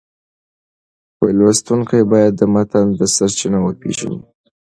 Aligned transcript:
لوستونکی 1.37 2.01
باید 2.11 2.33
د 2.39 2.41
متن 2.53 2.87
سرچینه 3.15 3.59
وپېژني. 3.61 4.19